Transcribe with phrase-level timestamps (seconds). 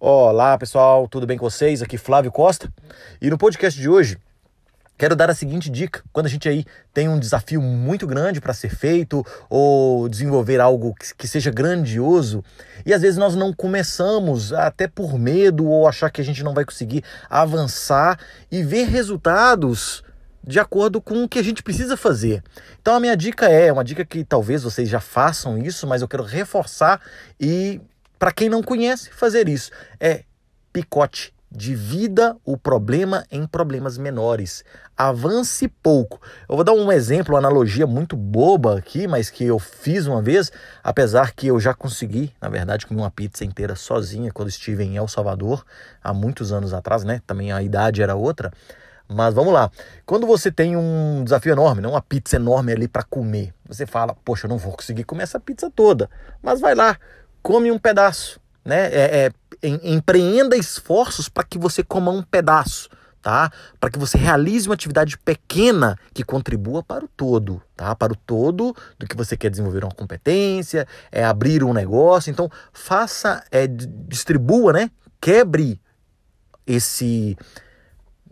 [0.00, 1.82] Olá pessoal, tudo bem com vocês?
[1.82, 2.72] Aqui Flávio Costa
[3.20, 4.16] e no podcast de hoje
[4.96, 6.64] quero dar a seguinte dica: quando a gente aí
[6.94, 12.44] tem um desafio muito grande para ser feito ou desenvolver algo que seja grandioso
[12.86, 16.54] e às vezes nós não começamos até por medo ou achar que a gente não
[16.54, 18.18] vai conseguir avançar
[18.50, 20.02] e ver resultados
[20.48, 22.42] de acordo com o que a gente precisa fazer.
[22.80, 26.08] Então a minha dica é uma dica que talvez vocês já façam isso, mas eu
[26.08, 27.02] quero reforçar
[27.38, 27.82] e
[28.18, 29.70] para quem não conhece, fazer isso
[30.00, 30.24] é
[30.72, 31.34] picote.
[31.50, 34.64] Divida o problema em problemas menores.
[34.96, 36.20] Avance pouco.
[36.48, 40.20] Eu vou dar um exemplo, uma analogia muito boba aqui, mas que eu fiz uma
[40.20, 40.50] vez,
[40.82, 44.96] apesar que eu já consegui, na verdade, comer uma pizza inteira sozinha quando estive em
[44.96, 45.64] El Salvador,
[46.02, 47.22] há muitos anos atrás, né?
[47.26, 48.50] Também a idade era outra.
[49.08, 49.70] Mas vamos lá.
[50.04, 54.14] Quando você tem um desafio enorme, não uma pizza enorme ali para comer, você fala:
[54.24, 56.10] "Poxa, eu não vou conseguir comer essa pizza toda".
[56.42, 56.98] Mas vai lá,
[57.42, 58.86] come um pedaço, né?
[58.92, 62.90] É, é, empreenda esforços para que você coma um pedaço,
[63.22, 63.50] tá?
[63.80, 67.94] Para que você realize uma atividade pequena que contribua para o todo, tá?
[67.94, 72.30] Para o todo do que você quer desenvolver uma competência, é abrir um negócio.
[72.30, 74.90] Então, faça, é, distribua, né?
[75.18, 75.80] Quebre
[76.66, 77.36] esse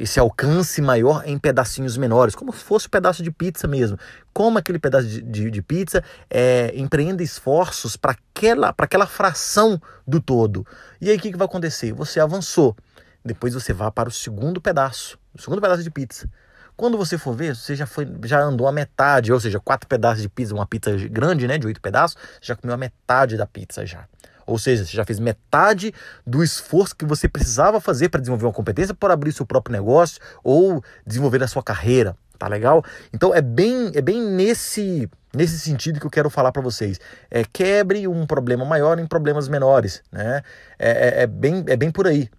[0.00, 3.98] esse alcance maior em pedacinhos menores, como se fosse um pedaço de pizza mesmo.
[4.32, 10.18] Como aquele pedaço de, de, de pizza, é, empreenda esforços para aquela, aquela fração do
[10.18, 10.66] todo.
[11.00, 11.92] E aí o que, que vai acontecer?
[11.92, 12.74] Você avançou.
[13.22, 16.26] Depois você vai para o segundo pedaço, o segundo pedaço de pizza.
[16.74, 20.22] Quando você for ver, você já, foi, já andou a metade, ou seja, quatro pedaços
[20.22, 23.84] de pizza, uma pizza grande, né, de oito pedaços, já comeu a metade da pizza
[23.84, 24.08] já.
[24.46, 25.92] Ou seja, você já fez metade
[26.26, 30.20] do esforço que você precisava fazer para desenvolver uma competência, para abrir seu próprio negócio
[30.42, 32.16] ou desenvolver a sua carreira.
[32.38, 32.82] Tá legal?
[33.12, 36.98] Então é bem, é bem nesse, nesse sentido que eu quero falar para vocês.
[37.30, 40.02] É, quebre um problema maior em problemas menores.
[40.10, 40.42] Né?
[40.78, 42.30] É, é, é bem, é bem por aí.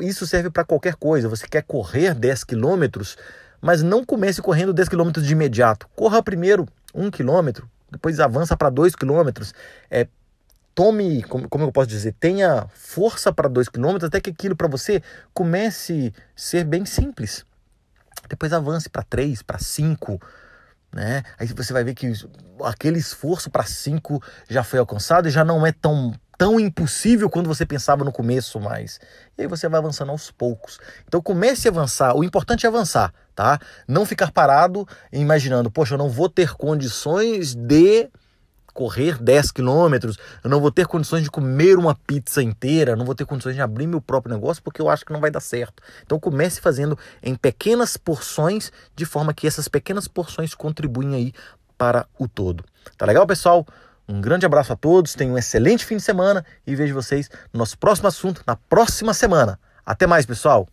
[0.00, 1.28] Isso serve para qualquer coisa.
[1.28, 3.18] Você quer correr 10 quilômetros,
[3.60, 5.86] mas não comece correndo 10 quilômetros de imediato.
[5.94, 9.52] Corra primeiro 1 quilômetro, depois avança para 2 quilômetros.
[9.90, 10.06] É,
[10.74, 14.68] tome, como, como eu posso dizer, tenha força para dois quilômetros até que aquilo para
[14.68, 17.44] você comece a ser bem simples.
[18.28, 20.20] Depois avance para três, para cinco,
[20.92, 21.22] né?
[21.38, 22.12] Aí você vai ver que
[22.64, 27.48] aquele esforço para cinco já foi alcançado e já não é tão tão impossível quando
[27.48, 28.98] você pensava no começo mais.
[29.36, 30.80] E aí você vai avançando aos poucos.
[31.06, 32.16] Então comece a avançar.
[32.16, 33.58] O importante é avançar, tá?
[33.86, 38.08] Não ficar parado imaginando, poxa, eu não vou ter condições de
[38.72, 43.14] correr 10 quilômetros, eu não vou ter condições de comer uma pizza inteira, não vou
[43.14, 45.82] ter condições de abrir meu próprio negócio porque eu acho que não vai dar certo.
[46.04, 51.32] Então comece fazendo em pequenas porções, de forma que essas pequenas porções contribuem aí
[51.76, 52.64] para o todo.
[52.96, 53.66] Tá legal, pessoal?
[54.08, 57.58] Um grande abraço a todos, tenham um excelente fim de semana e vejo vocês no
[57.58, 59.58] nosso próximo assunto na próxima semana.
[59.86, 60.68] Até mais, pessoal!